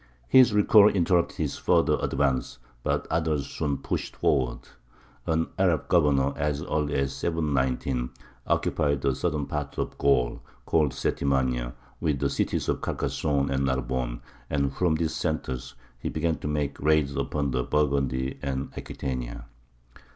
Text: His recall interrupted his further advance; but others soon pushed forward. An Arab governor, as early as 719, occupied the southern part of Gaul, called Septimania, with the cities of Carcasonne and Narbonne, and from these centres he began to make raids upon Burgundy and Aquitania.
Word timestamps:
His 0.27 0.51
recall 0.51 0.89
interrupted 0.89 1.37
his 1.37 1.57
further 1.59 1.95
advance; 2.01 2.57
but 2.81 3.05
others 3.11 3.45
soon 3.45 3.77
pushed 3.77 4.15
forward. 4.15 4.67
An 5.27 5.49
Arab 5.59 5.89
governor, 5.89 6.33
as 6.35 6.63
early 6.63 6.95
as 6.95 7.13
719, 7.13 8.09
occupied 8.47 9.01
the 9.01 9.13
southern 9.13 9.45
part 9.45 9.77
of 9.77 9.95
Gaul, 9.99 10.41
called 10.65 10.93
Septimania, 10.93 11.73
with 11.99 12.17
the 12.17 12.31
cities 12.31 12.67
of 12.67 12.81
Carcasonne 12.81 13.51
and 13.51 13.65
Narbonne, 13.65 14.21
and 14.49 14.73
from 14.73 14.95
these 14.95 15.13
centres 15.13 15.75
he 15.99 16.09
began 16.09 16.39
to 16.39 16.47
make 16.47 16.79
raids 16.81 17.15
upon 17.15 17.51
Burgundy 17.51 18.39
and 18.41 18.73
Aquitania. 18.75 19.45